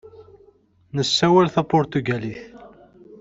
Nessawal 0.95 1.47
tapuṛtugalit. 1.55 2.41